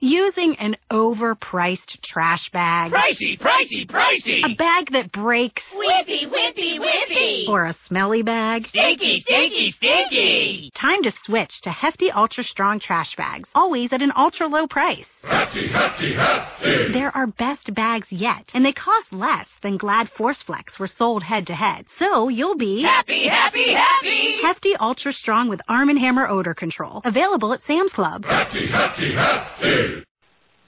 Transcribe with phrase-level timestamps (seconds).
[0.00, 2.92] Using an overpriced trash bag.
[2.92, 4.44] Pricey, pricey, pricey!
[4.44, 5.64] A bag that breaks.
[5.74, 7.48] Whippy, whippy, whippy!
[7.48, 8.68] Or a smelly bag.
[8.68, 10.70] Stinky, stinky, stinky!
[10.72, 15.08] Time to switch to Hefty Ultra Strong trash bags, always at an ultra low price.
[15.28, 16.92] Hefty, hefty, hefty!
[16.92, 21.22] They're our best bags yet, and they cost less than Glad Force Flex were sold
[21.22, 21.84] head to head.
[21.98, 24.40] So you'll be happy, happy, happy!
[24.40, 27.02] Hefty Ultra Strong with Arm & Hammer odor control.
[27.04, 28.24] Available at Sam's Club.
[28.24, 30.04] Hefty, hefty, hefty!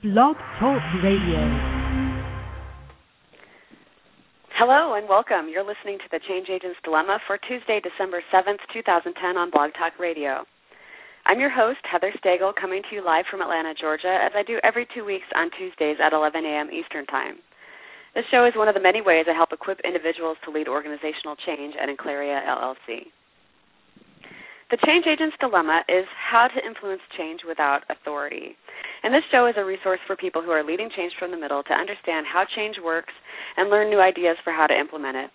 [0.02, 1.80] Blog Talk Radio.
[4.58, 5.48] Hello and welcome.
[5.48, 9.98] You're listening to the Change Agent's Dilemma for Tuesday, December 7th, 2010 on Blog Talk
[9.98, 10.44] Radio.
[11.26, 14.58] I'm your host, Heather Stagl, coming to you live from Atlanta, Georgia, as I do
[14.64, 16.70] every two weeks on Tuesdays at 11 a.m.
[16.72, 17.36] Eastern Time.
[18.14, 21.36] This show is one of the many ways I help equip individuals to lead organizational
[21.46, 23.12] change at Enclaria LLC.
[24.70, 28.56] The Change Agent's Dilemma is how to influence change without authority.
[29.02, 31.62] And this show is a resource for people who are leading change from the middle
[31.62, 33.12] to understand how change works
[33.56, 35.30] and learn new ideas for how to implement it.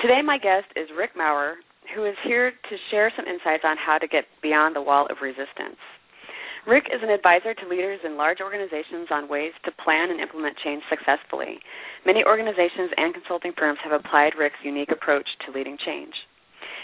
[0.00, 1.56] Today, my guest is Rick Maurer,
[1.92, 5.18] who is here to share some insights on how to get beyond the wall of
[5.20, 5.80] resistance.
[6.66, 10.56] Rick is an advisor to leaders in large organizations on ways to plan and implement
[10.64, 11.60] change successfully.
[12.06, 16.14] Many organizations and consulting firms have applied Rick's unique approach to leading change.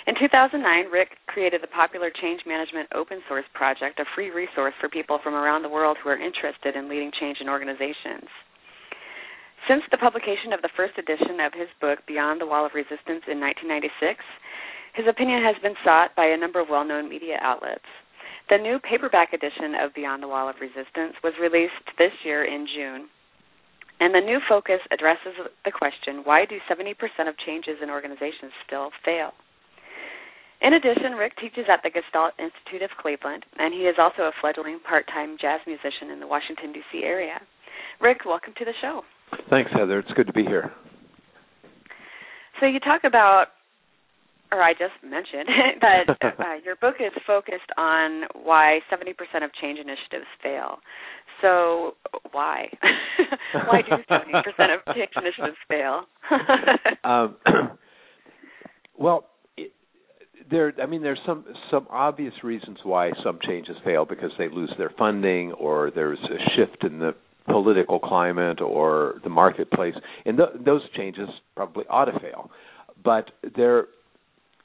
[0.06, 0.60] In 2009,
[0.92, 5.34] Rick created the popular Change Management Open Source Project, a free resource for people from
[5.34, 8.28] around the world who are interested in leading change in organizations.
[9.68, 13.28] Since the publication of the first edition of his book, Beyond the Wall of Resistance,
[13.28, 14.24] in 1996,
[14.94, 17.86] his opinion has been sought by a number of well known media outlets.
[18.50, 22.66] The new paperback edition of Beyond the Wall of Resistance was released this year in
[22.66, 23.08] June.
[24.00, 26.96] And the new focus addresses the question why do 70%
[27.28, 29.32] of changes in organizations still fail?
[30.62, 34.32] In addition, Rick teaches at the Gestalt Institute of Cleveland, and he is also a
[34.40, 37.02] fledgling part time jazz musician in the Washington, D.C.
[37.04, 37.40] area.
[38.00, 39.02] Rick, welcome to the show.
[39.48, 39.98] Thanks, Heather.
[39.98, 40.72] It's good to be here.
[42.60, 43.46] So, you talk about,
[44.52, 45.48] or I just mentioned,
[45.80, 49.10] that uh, your book is focused on why 70%
[49.44, 50.78] of change initiatives fail.
[51.40, 51.92] So,
[52.32, 52.66] why?
[53.66, 56.02] why do 70% of change initiatives fail?
[57.04, 57.36] um,
[58.98, 59.26] well,
[60.50, 64.72] there i mean there's some some obvious reasons why some changes fail because they lose
[64.78, 67.14] their funding or there's a shift in the
[67.46, 69.94] political climate or the marketplace
[70.24, 72.50] and th- those changes probably ought to fail
[73.04, 73.86] but there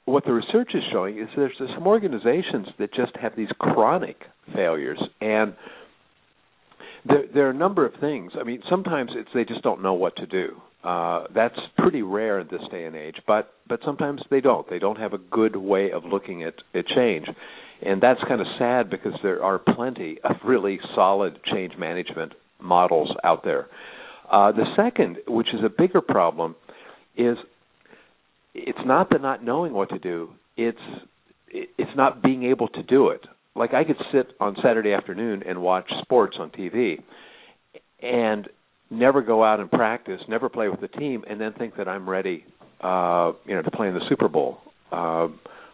[0.06, 4.18] what the research is showing is there's some organizations that just have these chronic
[4.54, 5.56] failures and
[7.08, 9.94] there there are a number of things i mean sometimes it's they just don't know
[9.94, 14.22] what to do uh, that's pretty rare in this day and age, but but sometimes
[14.30, 14.70] they don't.
[14.70, 17.26] They don't have a good way of looking at, at change,
[17.82, 23.10] and that's kind of sad because there are plenty of really solid change management models
[23.24, 23.66] out there.
[24.32, 26.56] Uh, the second, which is a bigger problem,
[27.18, 27.38] is
[28.56, 30.30] it's not the not knowing what to do.
[30.58, 30.78] It's
[31.50, 33.22] it's not being able to do it.
[33.56, 37.02] Like I could sit on Saturday afternoon and watch sports on TV,
[38.02, 38.48] and
[38.90, 42.10] never go out and practice, never play with the team, and then think that I'm
[42.10, 42.46] ready,
[42.82, 44.60] uh, you know, to play in the Super Bowl
[44.92, 45.28] uh,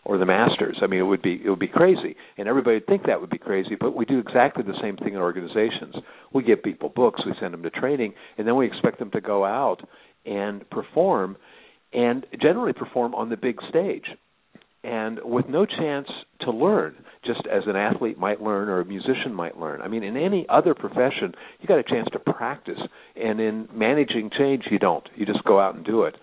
[0.03, 0.77] or the Masters.
[0.81, 3.29] I mean, it would be it would be crazy, and everybody would think that would
[3.29, 3.75] be crazy.
[3.79, 5.95] But we do exactly the same thing in organizations.
[6.33, 9.21] We give people books, we send them to training, and then we expect them to
[9.21, 9.81] go out
[10.25, 11.37] and perform,
[11.93, 14.05] and generally perform on the big stage
[14.83, 16.07] and with no chance
[16.41, 19.81] to learn, just as an athlete might learn or a musician might learn.
[19.81, 22.79] I mean, in any other profession, you got a chance to practice,
[23.15, 25.07] and in managing change, you don't.
[25.15, 26.15] You just go out and do it.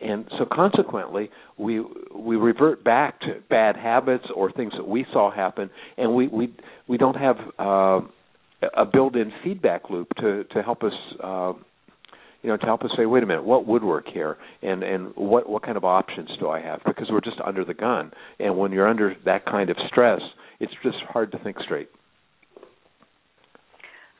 [0.00, 1.82] And so, consequently, we
[2.14, 6.54] we revert back to bad habits or things that we saw happen, and we we
[6.86, 8.00] we don't have uh,
[8.76, 11.52] a built-in feedback loop to to help us uh,
[12.46, 15.12] you know, to help us say, wait a minute, what would work here, and and
[15.16, 16.78] what what kind of options do I have?
[16.86, 20.20] Because we're just under the gun, and when you're under that kind of stress,
[20.60, 21.88] it's just hard to think straight.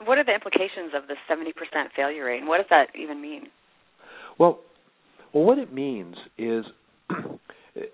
[0.05, 1.53] What are the implications of the 70%
[1.95, 3.43] failure rate, and what does that even mean?
[4.41, 4.59] Well,
[5.33, 6.65] well, what it means is
[7.09, 7.87] the,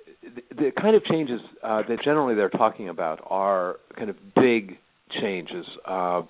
[0.51, 4.79] the kind of changes uh, that generally they're talking about are kind of big
[5.21, 5.67] changes.
[5.87, 6.23] Uh,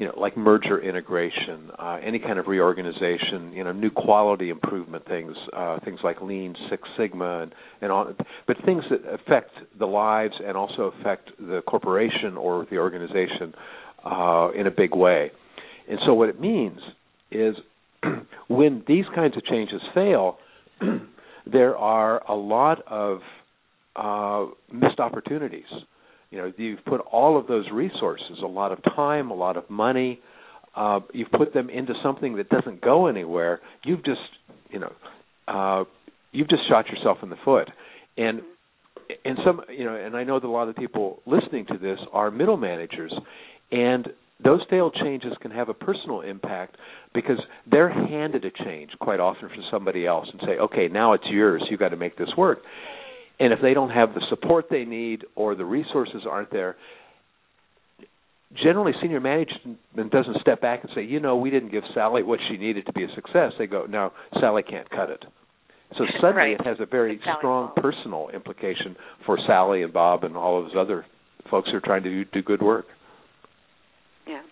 [0.00, 5.06] you know, like merger integration, uh, any kind of reorganization, you know, new quality improvement
[5.06, 8.10] things, uh, things like Lean Six Sigma, and, and all,
[8.46, 13.52] but things that affect the lives and also affect the corporation or the organization
[14.02, 15.32] uh, in a big way.
[15.86, 16.80] And so, what it means
[17.30, 17.56] is
[18.48, 20.38] when these kinds of changes fail,
[21.46, 23.18] there are a lot of
[23.96, 25.68] uh, missed opportunities
[26.30, 29.68] You know, you've put all of those resources, a lot of time, a lot of
[29.68, 30.20] money,
[30.74, 33.60] uh, you've put them into something that doesn't go anywhere.
[33.84, 34.20] You've just,
[34.70, 34.92] you know,
[35.48, 35.84] uh,
[36.32, 37.68] you've just shot yourself in the foot.
[38.16, 38.42] And
[39.24, 41.98] and some, you know, and I know that a lot of people listening to this
[42.12, 43.12] are middle managers,
[43.72, 44.06] and
[44.42, 46.76] those failed changes can have a personal impact
[47.12, 47.38] because
[47.68, 51.62] they're handed a change quite often from somebody else and say, okay, now it's yours.
[51.68, 52.60] You've got to make this work.
[53.40, 56.76] And if they don't have the support they need or the resources aren't there,
[58.62, 59.78] generally senior management
[60.10, 62.92] doesn't step back and say, you know, we didn't give Sally what she needed to
[62.92, 63.52] be a success.
[63.58, 65.24] They go, no, Sally can't cut it.
[65.96, 66.60] So suddenly right.
[66.60, 68.94] it has a very strong personal implication
[69.26, 71.06] for Sally and Bob and all of those other
[71.50, 72.84] folks who are trying to do, do good work.
[74.28, 74.42] Yeah.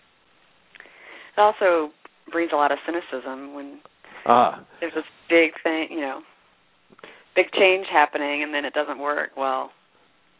[1.37, 1.93] It also
[2.31, 3.79] breeds a lot of cynicism when
[4.25, 4.65] ah.
[4.81, 6.21] there's this big thing, you know,
[7.39, 9.31] big change happening, and then it doesn't work.
[9.37, 9.71] Well,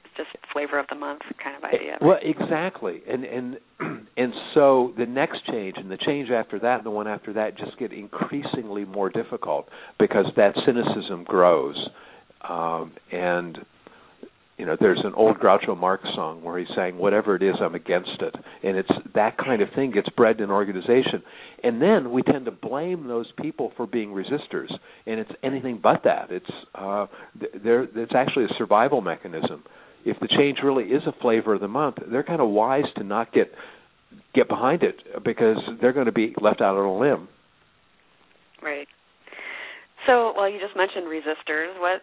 [0.04, 1.98] it's just flavor of the month kind of idea.
[2.02, 3.58] Well, exactly, and and
[4.18, 7.58] and so the next change and the change after that and the one after that
[7.58, 11.78] just get increasingly more difficult because that cynicism grows,
[12.48, 13.58] um, and
[14.60, 17.76] you know, there's an old Groucho Marx song where he's saying, "Whatever it is, I'm
[17.76, 21.24] against it," and it's that kind of thing gets bred in an organization,
[21.64, 24.70] and then we tend to blame those people for being resistors,
[25.08, 26.30] and it's anything but that.
[26.30, 27.08] It's uh,
[27.64, 27.84] there.
[27.84, 29.64] It's actually a survival mechanism.
[30.04, 33.04] If the change really is a flavor of the month, they're kind of wise to
[33.06, 33.54] not get
[34.36, 37.30] get behind it because they're going to be left out on a limb.
[38.62, 38.88] Right.
[40.06, 41.80] So, well, you just mentioned resistors.
[41.80, 42.02] What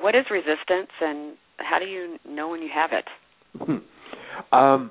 [0.00, 3.04] what is resistance, and how do you know when you have it?
[3.58, 4.54] Hmm.
[4.54, 4.90] Um,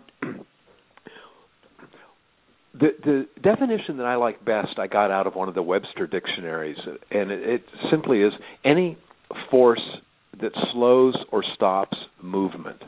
[2.74, 6.08] the the definition that I like best I got out of one of the Webster
[6.08, 6.78] dictionaries,
[7.12, 8.34] and it, it simply is
[8.64, 8.98] any
[9.52, 9.82] force
[10.42, 12.82] that slows or stops movement.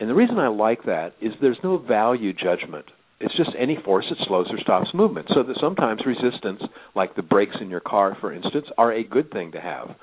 [0.00, 2.86] And the reason I like that is there's no value judgment.
[3.20, 5.28] It's just any force that slows or stops movement.
[5.32, 6.60] So that sometimes resistance,
[6.96, 9.94] like the brakes in your car, for instance, are a good thing to have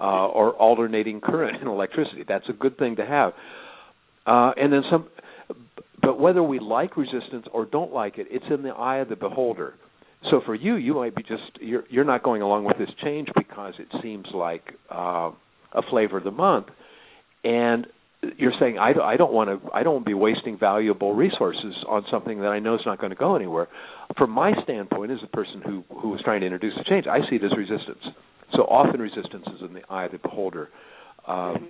[0.00, 2.24] uh, or alternating current in electricity.
[2.26, 3.32] That's a good thing to have.
[4.26, 5.08] Uh, and then some,
[6.00, 9.16] but whether we like resistance or don't like it, it's in the eye of the
[9.16, 9.74] beholder.
[10.30, 13.28] So for you, you might be just you're you're not going along with this change
[13.36, 15.30] because it seems like uh,
[15.72, 16.66] a flavor of the month,
[17.42, 17.86] and
[18.36, 21.74] you're saying I, I don't want to I don't want to be wasting valuable resources
[21.88, 23.68] on something that I know is not going to go anywhere.
[24.16, 27.18] From my standpoint, as a person who who was trying to introduce a change, I
[27.28, 28.14] see it as resistance.
[28.54, 30.68] So often resistance is in the eye of the beholder.
[31.26, 31.68] Um.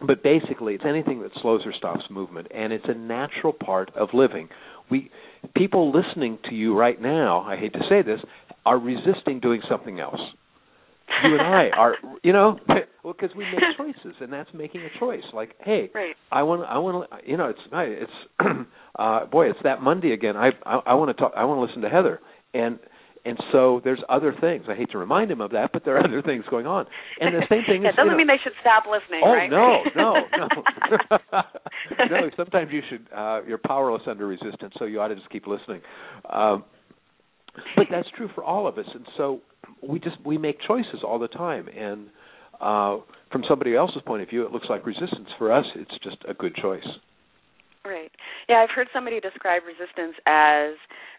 [0.00, 4.10] But basically, it's anything that slows or stops movement, and it's a natural part of
[4.14, 4.48] living.
[4.92, 5.10] We
[5.56, 8.20] people listening to you right now, I hate to say this,
[8.64, 10.20] are resisting doing something else.
[11.24, 12.58] You and I are, you know,
[13.02, 15.22] well, because we make choices, and that's making a choice.
[15.32, 16.14] Like, hey, right.
[16.30, 18.12] I want, I want to, you know, it's, it's,
[18.98, 20.36] uh, boy, it's that Monday again.
[20.36, 22.20] I, I, I want to talk, I want to listen to Heather,
[22.54, 22.78] and
[23.28, 24.64] and so there's other things.
[24.68, 26.86] I hate to remind him of that, but there are other things going on.
[27.20, 29.50] And the same thing doesn't you know, mean they should stop listening, oh, right?
[29.50, 30.14] no, no,
[31.32, 31.42] no.
[32.10, 33.06] no, sometimes you should.
[33.14, 35.80] Uh, you're powerless under resistance, so you ought to just keep listening.
[36.30, 36.64] Um,
[37.76, 39.40] but that's true for all of us, and so
[39.86, 42.08] we just we make choices all the time, and
[42.60, 42.98] uh,
[43.30, 45.28] from somebody else's point of view, it looks like resistance.
[45.38, 46.86] For us, it's just a good choice.
[47.88, 48.12] Right.
[48.50, 50.76] Yeah, I've heard somebody describe resistance as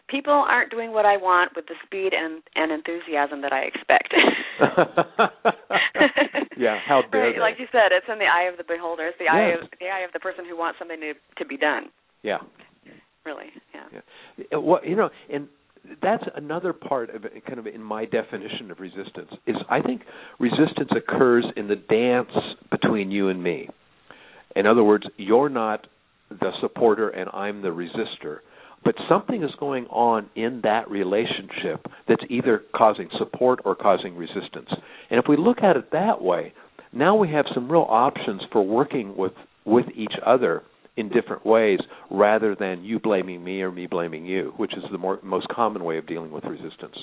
[0.08, 4.14] people aren't doing what I want with the speed and, and enthusiasm that I expect.
[6.56, 7.40] yeah, how dare right, they?
[7.40, 9.08] Like you said, it's in the eye of the beholder.
[9.08, 9.34] It's the yes.
[9.34, 11.90] eye of the eye of the person who wants something to to be done.
[12.22, 12.38] Yeah.
[13.26, 13.50] Really.
[13.74, 14.00] Yeah.
[14.38, 14.56] yeah.
[14.56, 15.48] Uh, well, you know, and
[16.00, 20.02] that's another part of it, kind of in my definition of resistance is I think
[20.38, 22.30] resistance occurs in the dance
[22.70, 23.68] between you and me.
[24.54, 25.86] In other words, you're not
[26.30, 28.38] the supporter and I'm the resistor
[28.84, 34.68] but something is going on in that relationship that's either causing support or causing resistance.
[35.10, 36.54] And if we look at it that way,
[36.92, 39.32] now we have some real options for working with
[39.64, 40.62] with each other
[40.96, 41.78] in different ways
[42.10, 45.84] rather than you blaming me or me blaming you, which is the more, most common
[45.84, 46.96] way of dealing with resistance.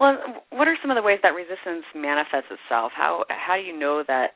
[0.00, 0.18] Well,
[0.50, 2.92] what are some of the ways that resistance manifests itself?
[2.94, 4.30] How how do you know that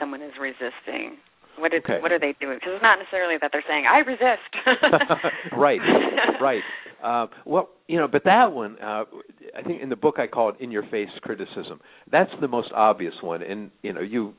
[0.00, 1.18] someone is resisting?
[1.62, 2.02] What, okay.
[2.02, 2.56] what are they doing?
[2.56, 4.50] Because it's not necessarily that they're saying I resist.
[5.56, 5.78] right,
[6.40, 6.62] right.
[7.00, 9.04] Uh, well, you know, but that one, uh,
[9.56, 13.42] I think in the book I call it "in-your-face criticism." That's the most obvious one,
[13.42, 14.34] and you know, you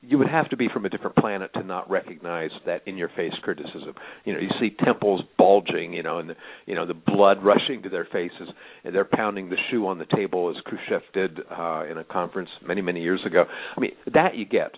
[0.00, 3.94] you would have to be from a different planet to not recognize that in-your-face criticism.
[4.24, 6.34] You know, you see temples bulging, you know, and the,
[6.66, 8.48] you know the blood rushing to their faces,
[8.84, 12.50] and they're pounding the shoe on the table as Khrushchev did uh, in a conference
[12.64, 13.44] many, many years ago.
[13.76, 14.70] I mean, that you get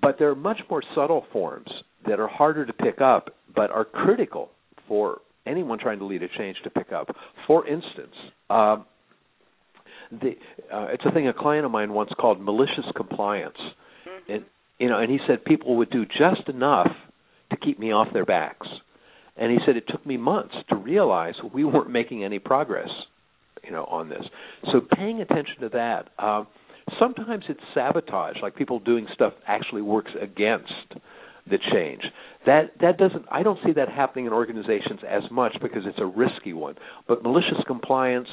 [0.00, 1.68] but there are much more subtle forms
[2.06, 4.50] that are harder to pick up, but are critical
[4.88, 7.08] for anyone trying to lead a change to pick up.
[7.46, 8.14] For instance,
[8.48, 8.86] um,
[10.10, 10.32] the,
[10.72, 14.32] uh, it's a thing a client of mine once called malicious compliance, mm-hmm.
[14.32, 14.44] and
[14.78, 16.88] you know, and he said people would do just enough
[17.50, 18.66] to keep me off their backs,
[19.36, 22.88] and he said it took me months to realize we weren't making any progress,
[23.62, 24.24] you know, on this.
[24.72, 26.08] So paying attention to that.
[26.18, 26.44] Uh,
[26.98, 30.72] sometimes it's sabotage, like people doing stuff actually works against
[31.48, 32.02] the change.
[32.46, 36.06] That that doesn't I don't see that happening in organizations as much because it's a
[36.06, 36.76] risky one.
[37.08, 38.28] But malicious compliance,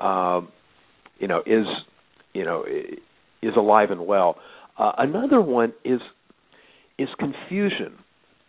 [0.00, 0.48] um,
[1.18, 1.66] you know, is
[2.34, 2.64] you know
[3.42, 4.36] is alive and well.
[4.78, 6.00] Uh, another one is
[6.98, 7.94] is confusion,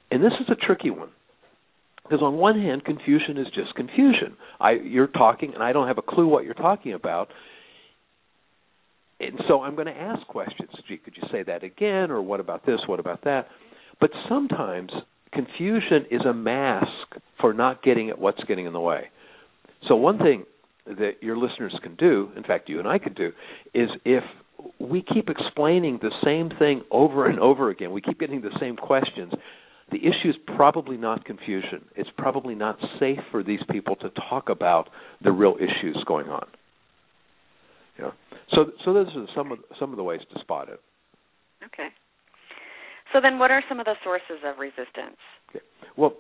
[0.10, 1.10] and this is a tricky one
[2.12, 4.36] because on one hand, confusion is just confusion.
[4.60, 7.30] I you're talking and I don't have a clue what you're talking about.
[9.22, 10.70] And so I'm going to ask questions.
[10.88, 12.10] Gee, could you say that again?
[12.10, 12.80] Or what about this?
[12.88, 13.48] What about that?
[14.00, 14.92] But sometimes
[15.32, 16.88] confusion is a mask
[17.40, 19.10] for not getting at what's getting in the way.
[19.88, 20.46] So one thing
[20.86, 23.32] that your listeners can do, in fact you and I could do,
[23.74, 24.24] is if
[24.80, 28.76] we keep explaining the same thing over and over again, we keep getting the same
[28.76, 29.34] questions,
[29.92, 31.86] the issue is probably not confusion.
[31.96, 34.90] It's probably not safe for these people to talk about
[35.24, 36.48] the real issues going on.
[38.02, 38.14] Know?
[38.54, 40.80] So so those are some of some of the ways to spot it.
[41.66, 41.90] Okay.
[43.14, 45.18] So then, what are some of the sources of resistance?
[45.50, 45.66] Okay.
[45.98, 46.14] Well,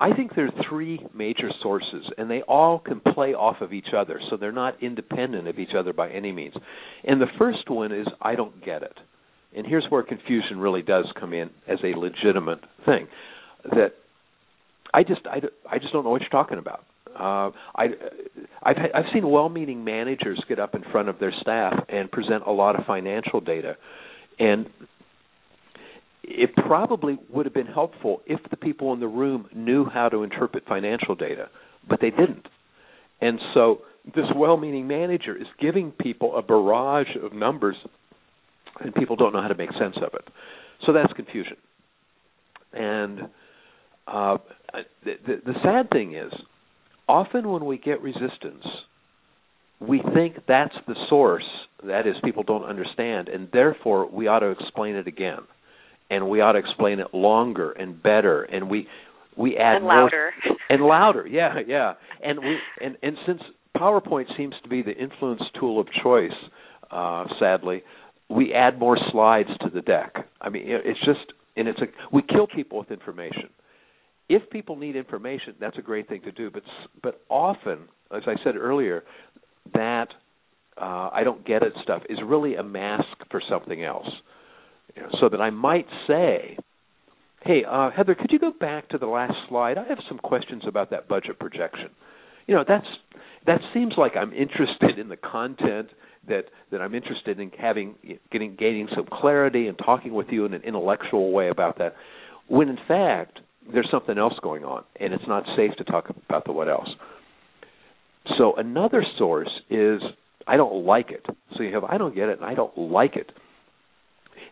[0.00, 3.88] I think there are three major sources, and they all can play off of each
[3.96, 6.54] other, so they're not independent of each other by any means.
[7.04, 8.98] And the first one is I don't get it.
[9.54, 13.06] And here's where confusion really does come in as a legitimate thing.
[13.64, 13.92] That
[14.94, 15.40] I just I,
[15.70, 16.84] I just don't know what you're talking about.
[17.22, 17.84] Uh, I
[18.64, 22.50] I've I've seen well-meaning managers get up in front of their staff and present a
[22.50, 23.76] lot of financial data,
[24.40, 24.66] and
[26.24, 30.24] it probably would have been helpful if the people in the room knew how to
[30.24, 31.48] interpret financial data,
[31.88, 32.48] but they didn't.
[33.20, 37.76] And so this well-meaning manager is giving people a barrage of numbers,
[38.80, 40.26] and people don't know how to make sense of it.
[40.86, 41.56] So that's confusion.
[42.72, 43.20] And
[44.08, 44.38] uh,
[45.04, 46.32] the, the, the sad thing is,
[47.08, 48.64] often when we get resistance,
[49.80, 51.44] we think that's the source.
[51.84, 55.40] That is, people don't understand, and therefore we ought to explain it again.
[56.10, 58.86] And we ought to explain it longer and better and we
[59.34, 60.30] we add and louder.
[60.44, 61.94] More, and louder yeah yeah.
[62.22, 63.40] And we and and since
[63.74, 66.30] powerpoint seems to be the influence tool of choice
[66.90, 67.82] uh sadly
[68.28, 70.16] we add more slides to the deck.
[70.38, 73.48] I mean it's just and it's a we kill people with information
[74.28, 76.62] if people need information that's a great thing to do but
[77.02, 77.80] but often
[78.14, 79.02] as i said earlier
[79.74, 80.08] that
[80.80, 84.08] uh i don't get it stuff is really a mask for something else
[85.20, 86.56] so that I might say,
[87.42, 89.78] "Hey, uh, Heather, could you go back to the last slide?
[89.78, 91.90] I have some questions about that budget projection."
[92.46, 92.86] You know, that's
[93.46, 95.90] that seems like I'm interested in the content
[96.28, 97.94] that that I'm interested in having
[98.30, 101.94] getting gaining some clarity and talking with you in an intellectual way about that.
[102.48, 103.40] When in fact
[103.72, 106.88] there's something else going on, and it's not safe to talk about the what else.
[108.38, 110.00] So another source is
[110.46, 111.24] I don't like it.
[111.56, 113.30] So you have I don't get it and I don't like it.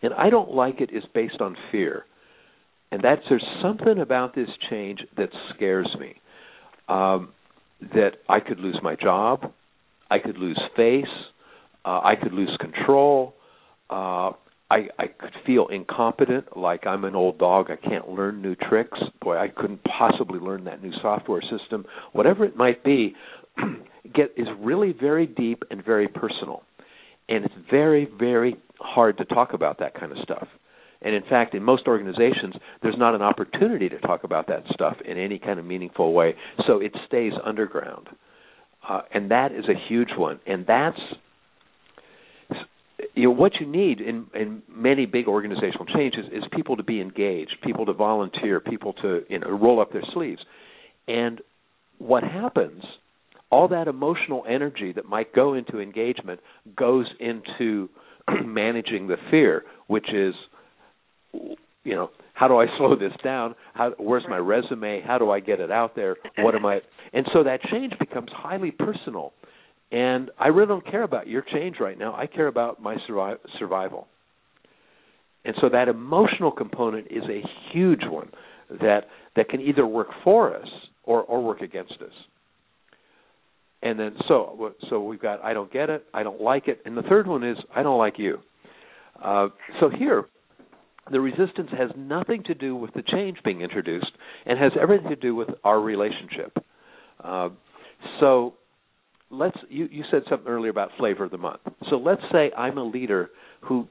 [0.01, 2.05] And I don't like it is based on fear.
[2.91, 6.15] And that's there's something about this change that scares me.
[6.87, 7.29] Um,
[7.93, 9.51] that I could lose my job,
[10.09, 11.05] I could lose face,
[11.85, 13.33] uh, I could lose control.
[13.89, 14.31] Uh,
[14.71, 17.67] I, I could feel incompetent, like I'm an old dog.
[17.69, 18.97] I can't learn new tricks.
[19.21, 21.85] Boy, I couldn't possibly learn that new software system.
[22.13, 23.13] Whatever it might be,
[24.15, 26.63] get is really very deep and very personal,
[27.27, 30.47] and it's very, very hard to talk about that kind of stuff.
[31.01, 34.95] And in fact, in most organizations, there's not an opportunity to talk about that stuff
[35.03, 36.35] in any kind of meaningful way.
[36.65, 38.07] So it stays underground.
[38.87, 40.39] Uh, and that is a huge one.
[40.47, 40.99] And that's
[43.13, 47.01] you know what you need in in many big organizational changes is people to be
[47.01, 50.41] engaged, people to volunteer, people to you know roll up their sleeves.
[51.07, 51.41] And
[51.97, 52.83] what happens
[53.51, 56.39] all that emotional energy that might go into engagement
[56.75, 57.89] goes into
[58.45, 60.33] managing the fear, which is,
[61.33, 63.53] you know, how do I slow this down?
[63.73, 65.01] How, where's my resume?
[65.05, 66.15] How do I get it out there?
[66.39, 66.79] What am I?
[67.13, 69.33] And so that change becomes highly personal.
[69.91, 72.15] And I really don't care about your change right now.
[72.15, 74.07] I care about my survi- survival.
[75.43, 77.41] And so that emotional component is a
[77.73, 78.29] huge one
[78.69, 79.01] that
[79.35, 80.67] that can either work for us
[81.03, 82.13] or or work against us
[83.83, 86.95] and then so so we've got I don't get it, I don't like it, and
[86.95, 88.39] the third one is I don't like you.
[89.21, 90.25] Uh, so here,
[91.11, 94.11] the resistance has nothing to do with the change being introduced
[94.45, 96.57] and has everything to do with our relationship.
[97.23, 97.49] Uh,
[98.19, 98.53] so
[99.31, 101.61] let's you, you said something earlier about flavor of the month.
[101.89, 103.29] So let's say I'm a leader
[103.61, 103.87] who,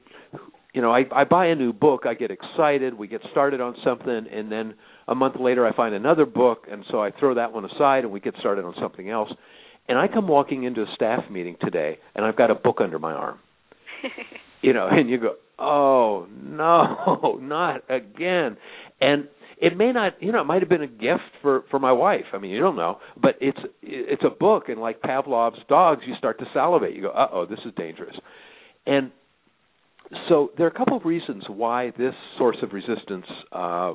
[0.73, 3.75] you know, I, I buy a new book, I get excited, we get started on
[3.83, 4.75] something, and then
[5.07, 8.11] a month later I find another book, and so I throw that one aside and
[8.11, 9.29] we get started on something else.
[9.87, 12.99] And I come walking into a staff meeting today, and I've got a book under
[12.99, 13.39] my arm.
[14.61, 18.57] you know, and you go, oh no, not again.
[18.99, 19.27] And
[19.61, 22.25] it may not, you know, it might have been a gift for for my wife.
[22.33, 26.15] I mean, you don't know, but it's it's a book, and like Pavlov's dogs, you
[26.17, 26.95] start to salivate.
[26.95, 28.15] You go, uh oh, this is dangerous.
[28.87, 29.11] And
[30.27, 33.93] so there are a couple of reasons why this source of resistance uh,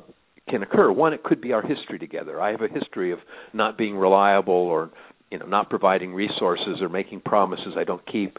[0.49, 0.89] can occur.
[0.91, 2.41] One, it could be our history together.
[2.41, 3.19] I have a history of
[3.53, 4.89] not being reliable or
[5.29, 8.37] you know not providing resources or making promises I don't keep.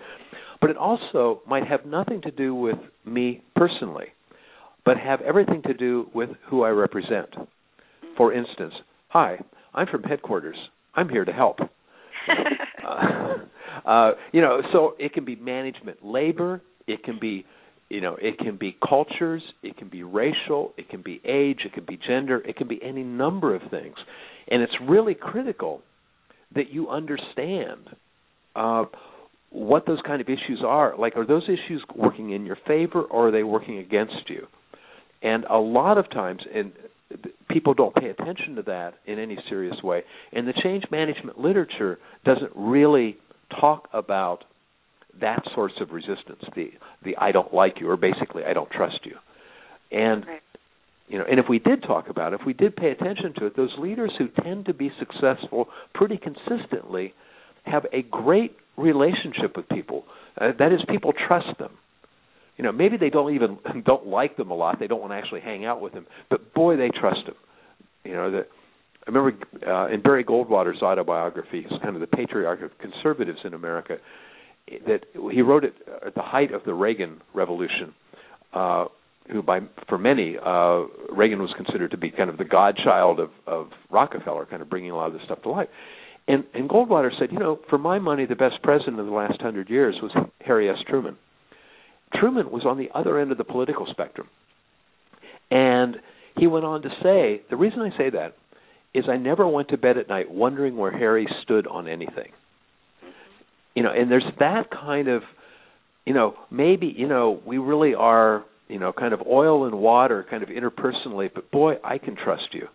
[0.63, 4.07] But it also might have nothing to do with me personally,
[4.89, 7.29] but have everything to do with who I represent.
[8.17, 8.73] For instance,
[9.09, 9.39] hi,
[9.75, 10.57] I'm from headquarters.
[10.95, 11.59] I'm here to help.
[12.89, 13.35] uh,
[13.87, 17.45] uh, you know, so it can be management labor, it can be
[17.91, 21.73] you know it can be cultures it can be racial it can be age it
[21.73, 23.95] can be gender it can be any number of things
[24.49, 25.81] and it's really critical
[26.55, 27.89] that you understand
[28.55, 28.85] uh,
[29.51, 30.97] what those kind of issues are.
[30.99, 34.47] Like, are those issues working in your favor or are they working against you?
[35.23, 36.73] And a lot of times, and
[37.51, 40.03] people don't pay attention to that in any serious way.
[40.33, 43.17] And the change management literature doesn't really
[43.61, 44.45] talk about
[45.21, 46.71] that source of resistance, the
[47.05, 49.17] the I don't like you, or basically I don't trust you.
[49.91, 50.41] And right.
[51.09, 53.47] you know, and if we did talk about it, if we did pay attention to
[53.47, 57.15] it, those leaders who tend to be successful pretty consistently
[57.65, 60.05] have a great relationship with people.
[60.41, 61.73] Uh, that is, people trust them.
[62.59, 64.79] You know, maybe they don't even don't like them a lot.
[64.79, 67.37] They don't want to actually hang out with them, but boy, they trust them.
[68.05, 68.49] You know, that
[69.07, 73.55] I remember uh, in Barry Goldwater's autobiography, he's kind of the patriarch of conservatives in
[73.55, 73.97] America.
[74.87, 77.95] That he wrote it at the height of the Reagan Revolution.
[78.53, 78.87] Uh,
[79.31, 83.29] who by for many uh Reagan was considered to be kind of the godchild of
[83.47, 85.69] of Rockefeller kind of bringing a lot of this stuff to life
[86.29, 89.41] and, and Goldwater said, you know, for my money, the best president of the last
[89.41, 90.13] hundred years was
[90.45, 90.77] Harry S.
[90.87, 91.17] Truman.
[92.15, 94.29] Truman was on the other end of the political spectrum.
[95.51, 95.97] And
[96.37, 98.35] he went on to say, the reason I say that
[98.95, 102.33] is I never went to bed at night wondering where Harry stood on anything.
[103.75, 105.23] You know, and there's that kind of,
[106.05, 110.27] you know, maybe, you know, we really are, you know, kind of oil and water
[110.29, 112.69] kind of interpersonally, but boy, I can trust you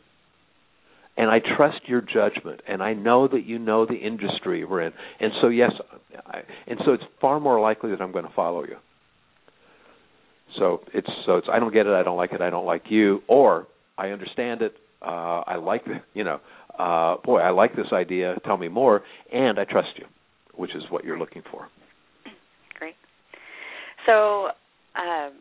[1.18, 4.94] and I trust your judgment, and I know that you know the industry we're in,
[5.20, 5.72] and so yes,
[6.26, 8.78] I, and so it's far more likely that I'm going to follow you.
[10.58, 12.84] So it's so it's I don't get it, I don't like it, I don't like
[12.90, 16.40] you, or I understand it, uh, I like the you know,
[16.78, 20.06] uh, boy, I like this idea, tell me more, and I trust you,
[20.56, 21.68] which is what you're looking for.
[22.80, 22.96] Great.
[24.06, 24.50] So.
[24.96, 25.34] Um,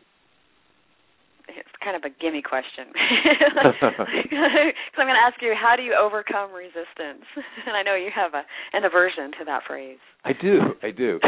[1.47, 2.91] it's kind of a gimme question.
[4.93, 7.25] Because I'm going to ask you, how do you overcome resistance?
[7.67, 8.43] And I know you have a,
[8.75, 9.97] an aversion to that phrase.
[10.23, 11.19] I do, I do.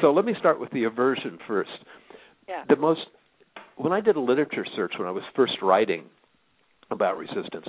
[0.00, 1.70] so let me start with the aversion first.
[2.48, 2.64] Yeah.
[2.68, 3.00] The most
[3.76, 6.04] when I did a literature search when I was first writing
[6.90, 7.66] about resistance,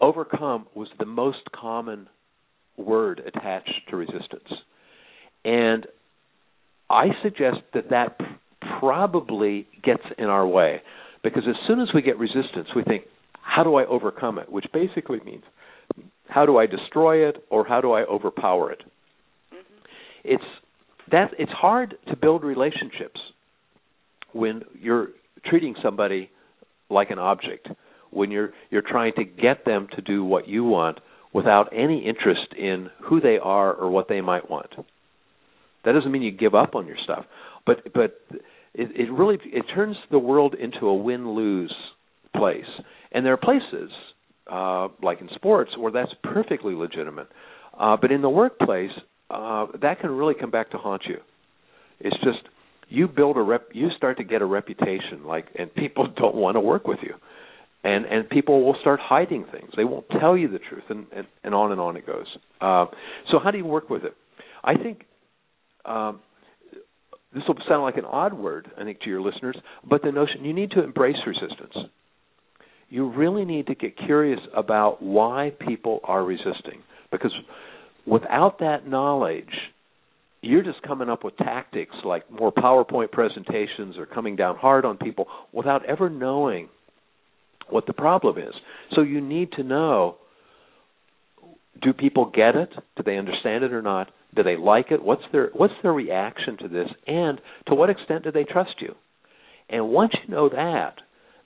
[0.00, 2.08] overcome was the most common
[2.76, 4.48] word attached to resistance.
[5.44, 5.86] And
[6.90, 8.18] I suggest that that
[8.80, 10.82] probably gets in our way.
[11.22, 13.04] Because as soon as we get resistance, we think,
[13.40, 14.50] how do I overcome it?
[14.50, 15.44] Which basically means,
[16.28, 18.82] how do I destroy it or how do I overpower it?
[19.52, 19.84] Mm-hmm.
[20.24, 20.44] It's
[21.10, 23.20] that it's hard to build relationships
[24.32, 25.08] when you're
[25.44, 26.30] treating somebody
[26.90, 27.68] like an object,
[28.10, 30.98] when you're you're trying to get them to do what you want
[31.32, 34.70] without any interest in who they are or what they might want.
[35.84, 37.24] That doesn't mean you give up on your stuff,
[37.66, 38.20] but but
[38.72, 41.74] it, it really it turns the world into a win lose
[42.36, 42.64] place.
[43.12, 43.90] And there are places
[44.50, 47.28] uh, like in sports where that's perfectly legitimate,
[47.78, 48.90] uh, but in the workplace
[49.30, 51.16] uh, that can really come back to haunt you.
[52.00, 52.48] It's just
[52.88, 56.56] you build a rep, you start to get a reputation like, and people don't want
[56.56, 57.14] to work with you,
[57.82, 59.70] and and people will start hiding things.
[59.76, 62.26] They won't tell you the truth, and and, and on and on it goes.
[62.60, 62.86] Uh,
[63.30, 64.14] so how do you work with it?
[64.62, 65.04] I think
[65.84, 66.20] um,
[67.34, 69.56] this will sound like an odd word, I think, to your listeners,
[69.88, 71.74] but the notion you need to embrace resistance.
[72.88, 76.82] You really need to get curious about why people are resisting.
[77.10, 77.32] Because
[78.06, 79.50] without that knowledge,
[80.44, 84.96] you're just coming up with tactics like more PowerPoint presentations or coming down hard on
[84.96, 86.68] people without ever knowing
[87.68, 88.54] what the problem is.
[88.94, 90.16] So you need to know
[91.82, 92.70] do people get it?
[92.96, 94.10] Do they understand it or not?
[94.34, 95.02] Do they like it?
[95.02, 96.88] What's their what's their reaction to this?
[97.06, 98.94] And to what extent do they trust you?
[99.68, 100.94] And once you know that,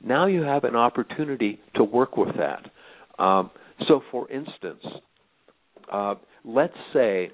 [0.02, 3.22] now you have an opportunity to work with that.
[3.22, 3.50] Um,
[3.86, 4.82] so, for instance,
[5.92, 7.30] uh, let's say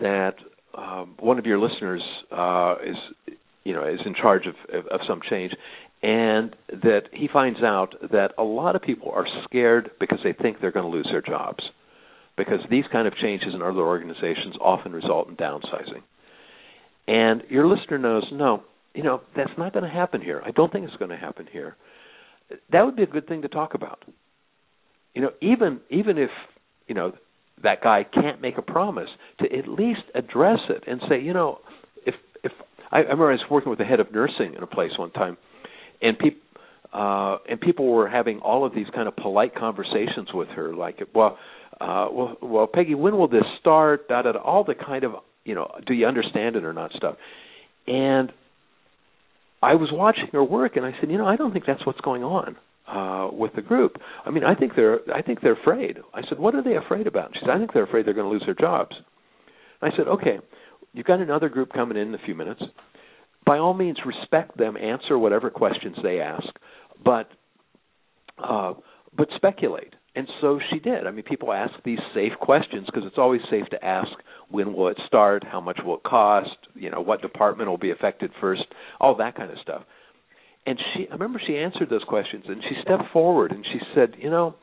[0.00, 0.34] that
[0.76, 2.96] um, one of your listeners uh, is,
[3.64, 5.52] you know, is in charge of, of, of some change,
[6.02, 10.60] and that he finds out that a lot of people are scared because they think
[10.60, 11.62] they're going to lose their jobs
[12.36, 16.02] because these kind of changes in other organizations often result in downsizing.
[17.06, 18.62] And your listener knows, no,
[18.94, 20.42] you know, that's not going to happen here.
[20.44, 21.76] I don't think it's going to happen here.
[22.72, 24.04] That would be a good thing to talk about.
[25.14, 26.30] You know, even even if,
[26.86, 27.12] you know,
[27.62, 29.08] that guy can't make a promise,
[29.40, 31.58] to at least address it and say, you know,
[32.06, 32.52] if if
[32.90, 35.10] I, I remember I was working with the head of nursing in a place one
[35.10, 35.36] time
[36.02, 36.40] and people
[36.92, 41.00] uh and people were having all of these kind of polite conversations with her like
[41.14, 41.38] well
[41.80, 44.08] uh well well Peggy when will this start?
[44.08, 45.12] Da da, all the kind of
[45.44, 47.16] you know do you understand it or not stuff.
[47.86, 48.32] And
[49.62, 52.00] I was watching her work and I said you know I don't think that's what's
[52.00, 52.56] going on
[52.90, 53.96] uh with the group.
[54.24, 55.98] I mean I think they're I think they're afraid.
[56.14, 57.30] I said what are they afraid about?
[57.34, 58.96] She said I think they're afraid they're going to lose their jobs.
[59.82, 60.38] I said okay
[60.92, 62.62] you've got another group coming in in a few minutes.
[63.46, 66.48] By all means respect them, answer whatever questions they ask,
[67.04, 67.28] but
[68.38, 68.74] uh,
[69.16, 69.94] but speculate.
[70.14, 71.06] And so she did.
[71.06, 74.10] I mean, people ask these safe questions because it's always safe to ask
[74.50, 77.92] when will it start, how much will it cost, you know, what department will be
[77.92, 78.62] affected first,
[79.00, 79.82] all that kind of stuff.
[80.66, 84.14] And she, I remember she answered those questions, and she stepped forward and she said,
[84.18, 84.54] you know,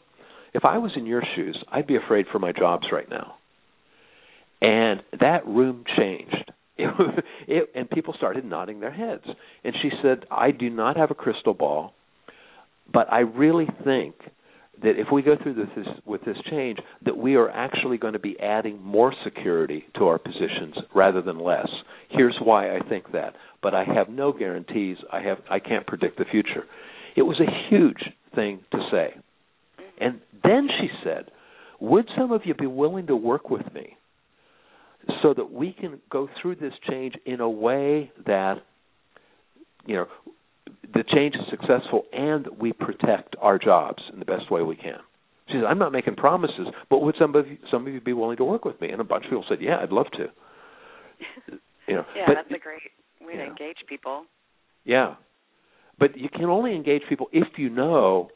[0.53, 3.35] if I was in your shoes, I'd be afraid for my jobs right now.
[4.61, 9.23] And that room changed it, it, and people started nodding their heads.
[9.63, 11.93] And she said, I do not have a crystal ball,
[12.91, 14.15] but I really think
[14.83, 18.13] that if we go through this, this with this change, that we are actually going
[18.13, 21.67] to be adding more security to our positions rather than less.
[22.09, 24.97] Here's why I think that, but I have no guarantees.
[25.11, 26.63] I have I can't predict the future.
[27.15, 28.03] It was a huge
[28.35, 29.15] thing to say.
[29.99, 31.31] And then she said,
[31.79, 33.97] "Would some of you be willing to work with me
[35.21, 38.55] so that we can go through this change in a way that
[39.85, 40.07] you know
[40.93, 44.99] the change is successful and we protect our jobs in the best way we can.
[45.47, 48.13] She says, "I'm not making promises, but would some of you, some of you be
[48.13, 50.29] willing to work with me?" And a bunch of people said, "Yeah, I'd love to."
[51.87, 52.81] You know, yeah, but, that's a great
[53.21, 54.25] way to engage people.
[54.83, 55.15] Yeah,
[55.97, 58.29] but you can only engage people if you know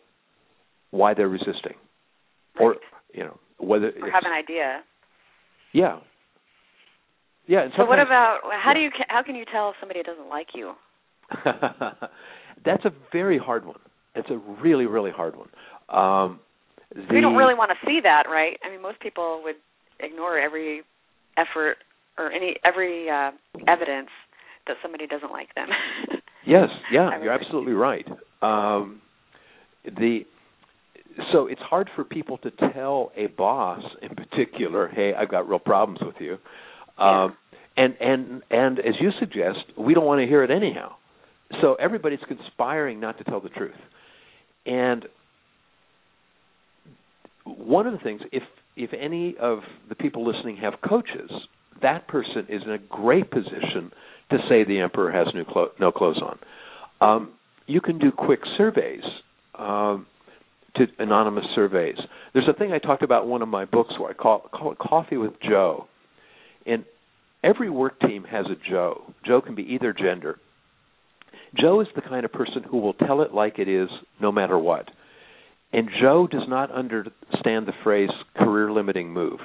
[0.92, 1.76] why they're resisting,
[2.56, 2.62] right.
[2.62, 2.76] or
[3.14, 4.84] you know whether or have an idea.
[5.74, 6.00] Yeah,
[7.46, 7.68] yeah.
[7.76, 10.74] So what about how do you how can you tell if somebody doesn't like you?
[12.66, 13.80] That's a very hard one.
[14.16, 15.50] It's a really really hard one.
[15.90, 16.40] Um,
[16.94, 18.58] the, we don't really want to see that, right?
[18.64, 19.56] I mean, most people would
[20.00, 20.82] ignore every
[21.38, 21.78] effort
[22.18, 23.32] or any every uh,
[23.68, 24.10] evidence
[24.68, 25.68] that somebody doesn't like them.
[26.46, 28.06] yes, yeah, you're absolutely right.
[28.42, 29.02] Um,
[29.86, 30.22] the
[31.32, 35.60] so it's hard for people to tell a boss in particular, "Hey, I've got real
[35.60, 36.38] problems with you."
[37.04, 37.36] Um,
[37.78, 40.94] and and and as you suggest, we don't want to hear it anyhow.
[41.62, 43.76] So everybody's conspiring not to tell the truth.
[44.66, 45.06] And
[47.46, 48.44] one of the things, if
[48.76, 49.60] if any of
[49.90, 51.30] the people listening have coaches,
[51.82, 53.92] that person is in a great position
[54.30, 56.40] to say the emperor has no, clo- no clothes on.
[57.02, 57.34] Um,
[57.68, 59.04] you can do quick surveys,
[59.60, 60.06] um,
[60.76, 61.98] to anonymous surveys.
[62.34, 64.72] There's a thing I talked about in one of my books where I call, call
[64.72, 65.88] it Coffee with Joe.
[66.66, 66.86] And
[67.44, 69.14] every work team has a Joe.
[69.26, 70.40] Joe can be either gender.
[71.60, 73.90] Joe is the kind of person who will tell it like it is
[74.22, 74.90] no matter what.
[75.74, 79.40] And Joe does not understand the phrase career limiting move.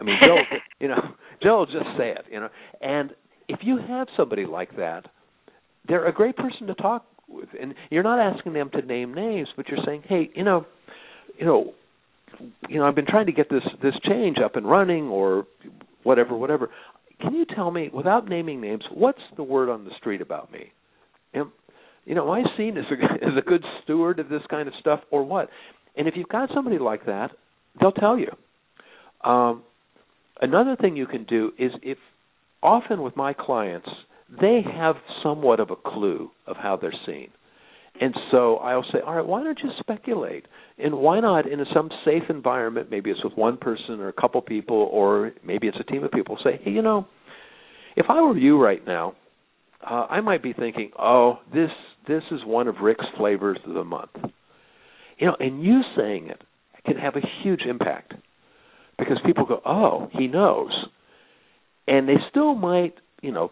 [0.00, 0.38] I mean, Joe,
[0.80, 1.00] you know,
[1.42, 2.48] Joe will just say it, you know.
[2.80, 3.12] And
[3.48, 5.06] if you have somebody like that,
[5.86, 7.48] they're a great person to talk with.
[7.60, 10.66] And you're not asking them to name names, but you're saying, "Hey, you know,
[11.38, 11.74] you know,
[12.68, 15.46] you know, I've been trying to get this this change up and running or
[16.02, 16.70] whatever, whatever.
[17.20, 20.72] Can you tell me, without naming names, what's the word on the street about me?
[21.34, 21.52] Am,
[22.04, 24.74] you know, am I seen as a, as a good steward of this kind of
[24.80, 25.48] stuff, or what?
[25.96, 27.30] And if you've got somebody like that,
[27.80, 28.30] they'll tell you.
[29.28, 29.62] Um,
[30.40, 31.98] another thing you can do is if
[32.62, 33.88] often with my clients,
[34.40, 37.28] they have somewhat of a clue of how they're seen.
[38.00, 40.46] And so I'll say, all right, why don't you speculate?
[40.78, 44.40] And why not in some safe environment, maybe it's with one person or a couple
[44.40, 47.06] people, or maybe it's a team of people, say, hey, you know,
[47.96, 49.14] if I were you right now,
[49.84, 51.70] uh, I might be thinking, "Oh, this
[52.06, 54.10] this is one of Rick's flavors of the month."
[55.18, 56.42] You know, and you saying it
[56.84, 58.14] can have a huge impact
[58.98, 60.72] because people go, "Oh, he knows,"
[61.86, 63.50] and they still might, you know,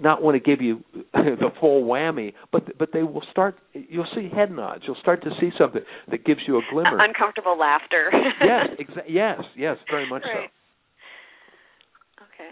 [0.00, 0.82] not want to give you
[1.12, 3.56] the full whammy, but but they will start.
[3.72, 4.84] You'll see head nods.
[4.86, 6.98] You'll start to see something that gives you a glimmer.
[7.00, 8.10] Uncomfortable laughter.
[8.40, 10.50] yes, exa- yes, yes, very much right.
[10.50, 12.24] so.
[12.24, 12.50] Okay.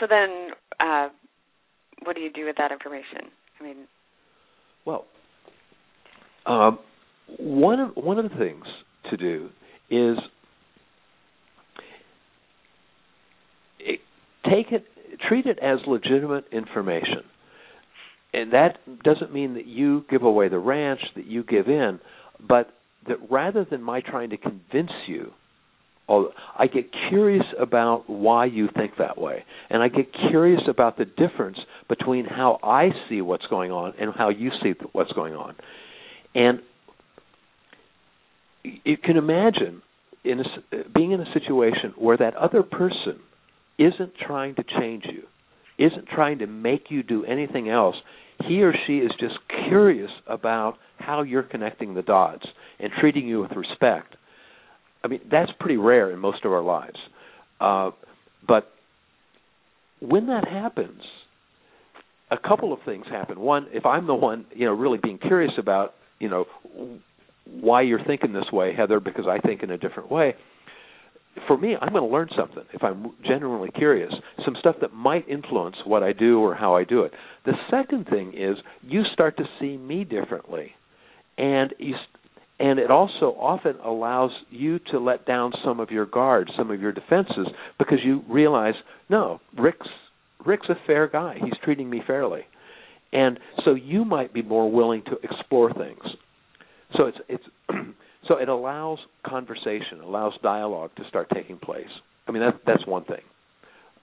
[0.00, 1.08] So then, uh,
[2.04, 3.30] what do you do with that information?
[3.60, 3.76] I mean,
[4.84, 5.06] well,
[6.46, 6.78] um,
[7.38, 8.64] one of one of the things
[9.10, 9.48] to do
[9.90, 10.18] is
[14.44, 14.84] take it
[15.28, 17.22] treat it as legitimate information.
[18.32, 22.00] And that doesn't mean that you give away the ranch, that you give in,
[22.46, 22.70] but
[23.06, 25.30] that rather than my trying to convince you,
[26.08, 29.44] I get curious about why you think that way.
[29.70, 34.12] And I get curious about the difference between how I see what's going on and
[34.14, 35.56] how you see what's going on.
[36.34, 36.60] And
[38.62, 39.82] you can imagine
[40.24, 40.44] in a,
[40.94, 43.20] being in a situation where that other person
[43.78, 45.22] isn't trying to change you,
[45.84, 47.96] isn't trying to make you do anything else.
[48.46, 49.34] He or she is just
[49.68, 52.46] curious about how you're connecting the dots
[52.78, 54.16] and treating you with respect.
[55.04, 56.96] I mean, that's pretty rare in most of our lives.
[57.60, 57.90] Uh,
[58.46, 58.68] but
[60.00, 61.02] when that happens,
[62.30, 63.38] a couple of things happen.
[63.38, 66.46] One, if I'm the one, you know, really being curious about, you know,
[67.46, 70.34] why you're thinking this way, Heather, because I think in a different way,
[71.46, 74.12] for me, I'm going to learn something if I'm genuinely curious.
[74.44, 77.12] Some stuff that might influence what I do or how I do it.
[77.44, 80.70] The second thing is you start to see me differently,
[81.36, 81.94] and you
[82.58, 86.80] and it also often allows you to let down some of your guards, some of
[86.80, 88.74] your defenses, because you realize,
[89.08, 89.88] no, Rick's
[90.44, 91.36] Rick's a fair guy.
[91.42, 92.42] He's treating me fairly,
[93.12, 96.02] and so you might be more willing to explore things.
[96.96, 97.44] So it's it's
[98.28, 101.88] So it allows conversation, allows dialogue to start taking place.
[102.26, 103.20] I mean, that, that's one thing.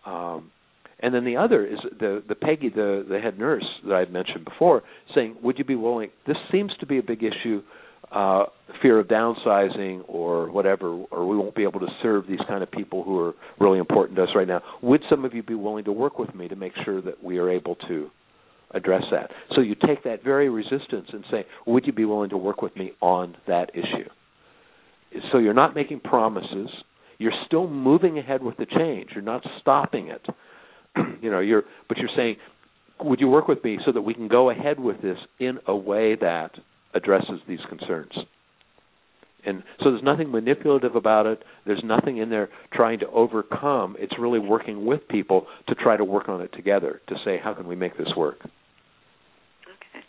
[0.05, 0.51] Um,
[0.99, 4.13] and then the other is the the Peggy, the the head nurse that I had
[4.13, 4.83] mentioned before,
[5.15, 6.09] saying, "Would you be willing?
[6.27, 7.63] This seems to be a big issue,
[8.11, 8.45] uh,
[8.81, 12.71] fear of downsizing or whatever, or we won't be able to serve these kind of
[12.71, 14.61] people who are really important to us right now.
[14.81, 17.37] Would some of you be willing to work with me to make sure that we
[17.37, 18.09] are able to
[18.73, 19.31] address that.
[19.55, 22.75] So you take that very resistance and say, would you be willing to work with
[22.75, 24.09] me on that issue?
[25.31, 26.69] So you're not making promises.
[27.17, 29.09] You're still moving ahead with the change.
[29.13, 30.25] You're not stopping it.
[31.21, 32.37] you know, you're but you're saying,
[33.01, 35.75] would you work with me so that we can go ahead with this in a
[35.75, 36.51] way that
[36.93, 38.13] addresses these concerns?
[39.45, 41.43] And so there's nothing manipulative about it.
[41.65, 43.95] There's nothing in there trying to overcome.
[43.99, 47.53] It's really working with people to try to work on it together to say, how
[47.53, 48.37] can we make this work?
[48.41, 50.05] Okay.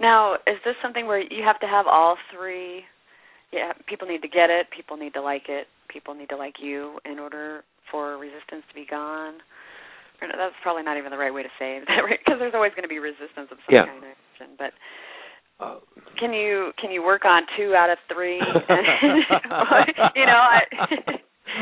[0.00, 2.84] Now, is this something where you have to have all three?
[3.52, 6.54] Yeah, people need to get it, people need to like it, people need to like
[6.60, 9.40] you in order for resistance to be gone.
[10.20, 12.18] Or no, that's probably not even the right way to say that, right?
[12.18, 13.86] Because there's always going to be resistance of some yeah.
[13.86, 14.72] kind of But
[15.60, 15.76] uh,
[16.18, 18.36] can you can you work on two out of three?
[20.14, 20.60] you know, I.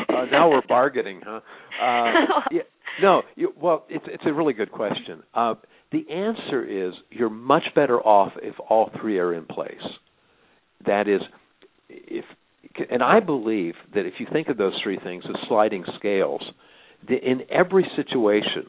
[0.13, 1.41] uh, now we're bargaining, huh?
[1.83, 2.63] Uh, yeah,
[3.01, 5.23] no, you, well, it's it's a really good question.
[5.35, 5.55] Uh,
[5.93, 9.75] the answer is you're much better off if all three are in place.
[10.85, 11.21] That is,
[11.89, 12.25] if
[12.91, 16.43] and I believe that if you think of those three things as sliding scales,
[17.09, 18.67] the, in every situation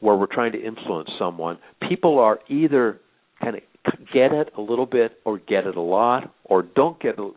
[0.00, 3.00] where we're trying to influence someone, people are either
[3.40, 3.62] kind of
[4.12, 7.30] get it a little bit or get it a lot or don't get a,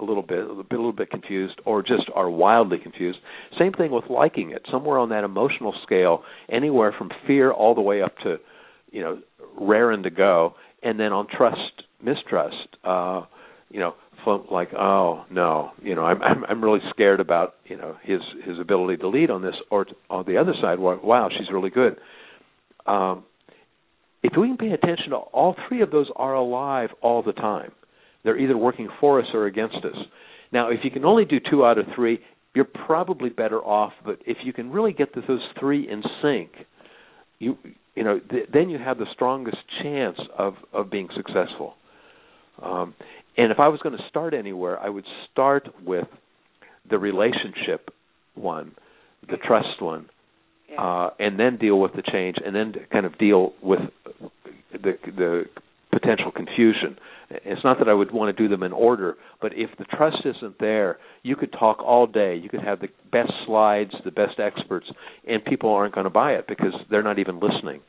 [0.00, 3.18] little bit a little bit confused or just are wildly confused.
[3.58, 4.62] Same thing with liking it.
[4.70, 8.36] Somewhere on that emotional scale anywhere from fear all the way up to
[8.90, 9.18] you know
[9.58, 13.22] raring to go, and then on trust mistrust, uh,
[13.70, 13.94] you know,
[14.50, 18.58] like oh no, you know I'm I'm I'm really scared about you know his his
[18.60, 21.96] ability to lead on this, or on the other side, wow she's really good.
[22.86, 23.24] Um,
[24.22, 27.72] if we can pay attention to all three of those are alive all the time.
[28.24, 29.96] They're either working for us or against us.
[30.52, 32.20] Now, if you can only do two out of three,
[32.54, 33.92] you're probably better off.
[34.04, 36.50] But if you can really get those three in sync,
[37.42, 37.58] you
[37.94, 41.74] you know th- then you have the strongest chance of of being successful
[42.62, 42.94] um,
[43.36, 46.06] and if i was going to start anywhere i would start with
[46.88, 47.90] the relationship
[48.34, 48.72] one
[49.28, 50.08] the trust one
[50.72, 50.80] yeah.
[50.80, 53.80] uh, and then deal with the change and then kind of deal with
[54.72, 55.44] the the
[55.92, 56.96] potential confusion
[57.44, 60.18] It's not that I would want to do them in order, but if the trust
[60.24, 62.36] isn't there, you could talk all day.
[62.36, 64.86] You could have the best slides, the best experts,
[65.26, 67.80] and people aren't going to buy it because they're not even listening.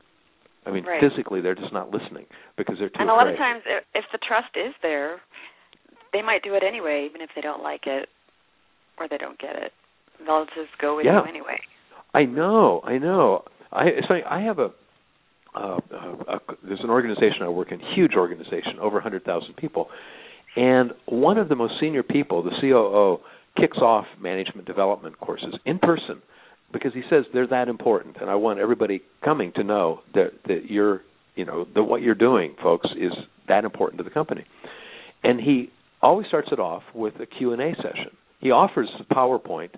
[0.66, 1.02] I mean, right.
[1.02, 2.26] physically, they're just not listening
[2.58, 3.00] because they're too.
[3.00, 5.20] And a lot of times, if the trust is there,
[6.14, 8.08] they might do it anyway, even if they don't like it
[8.98, 9.74] or they don't get it.
[10.26, 11.22] They'll just go with yeah.
[11.22, 11.60] you anyway.
[12.14, 13.44] I know, I know.
[13.72, 14.70] I it's funny, I have a
[15.56, 19.88] uh, uh, there's an organization I work in, huge organization, over 100,000 people,
[20.56, 23.20] and one of the most senior people, the COO,
[23.60, 26.24] kicks off management development courses in person
[26.72, 30.70] because he says they're that important, and I want everybody coming to know that that
[30.70, 31.02] you're,
[31.36, 33.12] you know, that what you're doing, folks, is
[33.48, 34.46] that important to the company.
[35.24, 35.72] And he
[36.02, 38.18] always starts it off with a Q and A session.
[38.40, 39.70] He offers the PowerPoint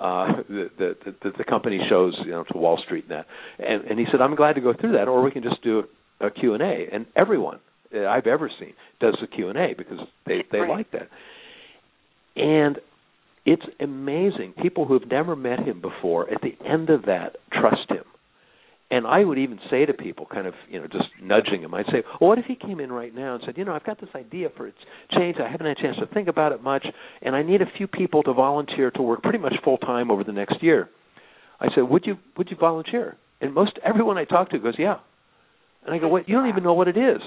[0.00, 3.26] uh, that, the the company shows, you know, to Wall Street and that.
[3.58, 5.84] And, and he said, I'm glad to go through that, or we can just do
[6.20, 6.86] a, a Q and A.
[6.92, 7.60] And everyone
[7.92, 10.70] I've ever seen does the Q and A because they they right.
[10.70, 11.08] like that.
[12.36, 12.78] And
[13.46, 14.54] it's amazing.
[14.60, 18.03] People who have never met him before, at the end of that, trust him.
[18.94, 21.86] And I would even say to people, kind of, you know, just nudging them, I'd
[21.86, 24.00] say, well, what if he came in right now and said, you know, I've got
[24.00, 24.78] this idea for its
[25.10, 25.36] change.
[25.44, 26.86] I haven't had a chance to think about it much,
[27.20, 30.22] and I need a few people to volunteer to work pretty much full time over
[30.22, 30.90] the next year.
[31.58, 33.16] I said, would you would you volunteer?
[33.40, 34.98] And most everyone I talk to goes, yeah.
[35.84, 36.28] And I go, what?
[36.28, 37.20] You don't even know what it is.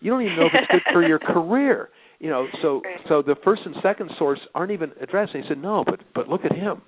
[0.00, 1.90] You don't even know if it's good for your career.
[2.18, 5.32] You know, so so the first and second source aren't even addressed.
[5.34, 6.82] And he said, no, but but look at him.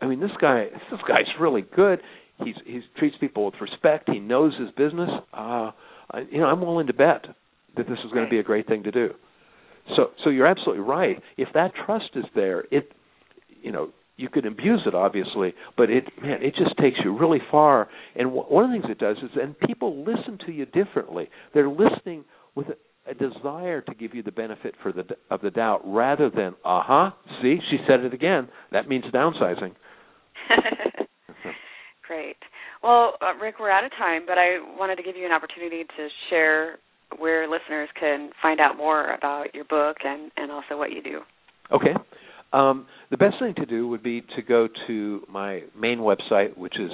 [0.00, 2.00] I mean, this guy this guy's really good.
[2.42, 4.10] He's he treats people with respect.
[4.10, 5.10] He knows his business.
[5.32, 5.70] Uh,
[6.10, 7.26] I, you know, I'm willing to bet
[7.76, 9.10] that this is going to be a great thing to do.
[9.96, 11.20] So so you're absolutely right.
[11.36, 12.92] If that trust is there, it
[13.62, 17.40] you know you could abuse it obviously, but it man it just takes you really
[17.50, 17.88] far.
[18.16, 21.28] And w- one of the things it does is and people listen to you differently.
[21.52, 25.50] They're listening with a, a desire to give you the benefit for the of the
[25.50, 27.10] doubt rather than uh huh
[27.42, 29.72] see she said it again that means downsizing.
[32.06, 32.36] Great.
[32.82, 35.84] Well, uh, Rick, we're out of time, but I wanted to give you an opportunity
[35.84, 36.78] to share
[37.18, 41.20] where listeners can find out more about your book and, and also what you do.
[41.72, 41.94] Okay.
[42.52, 46.78] Um, the best thing to do would be to go to my main website, which
[46.78, 46.90] is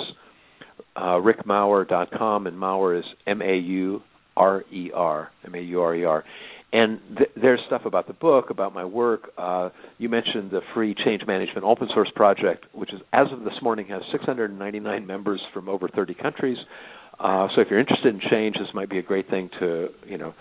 [0.96, 4.02] uh, rickmaurer.com, and Maurer is M A U
[4.36, 6.24] R E R, M A U R E R.
[6.72, 9.32] And th- there's stuff about the book, about my work.
[9.36, 13.54] Uh, you mentioned the free change management open source project, which is, as of this
[13.60, 16.58] morning, has 699 members from over 30 countries.
[17.18, 20.16] Uh, so if you're interested in change, this might be a great thing to, you
[20.16, 20.32] know,